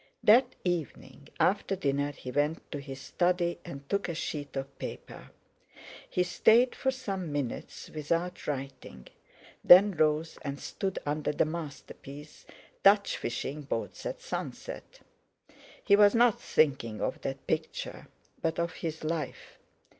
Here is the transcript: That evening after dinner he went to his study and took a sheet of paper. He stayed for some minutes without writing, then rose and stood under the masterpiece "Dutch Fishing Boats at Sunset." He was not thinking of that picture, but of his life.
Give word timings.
That 0.23 0.55
evening 0.63 1.29
after 1.39 1.75
dinner 1.75 2.11
he 2.11 2.31
went 2.31 2.71
to 2.71 2.79
his 2.79 2.99
study 2.99 3.59
and 3.63 3.87
took 3.87 4.09
a 4.09 4.15
sheet 4.15 4.55
of 4.55 4.79
paper. 4.79 5.29
He 6.09 6.23
stayed 6.23 6.73
for 6.73 6.89
some 6.89 7.31
minutes 7.31 7.87
without 7.87 8.47
writing, 8.47 9.09
then 9.63 9.91
rose 9.91 10.39
and 10.41 10.59
stood 10.59 10.97
under 11.05 11.31
the 11.31 11.45
masterpiece 11.45 12.47
"Dutch 12.81 13.15
Fishing 13.17 13.61
Boats 13.61 14.03
at 14.07 14.21
Sunset." 14.21 15.01
He 15.83 15.95
was 15.95 16.15
not 16.15 16.41
thinking 16.41 16.99
of 16.99 17.21
that 17.21 17.45
picture, 17.45 18.07
but 18.41 18.57
of 18.57 18.73
his 18.77 19.03
life. 19.03 19.59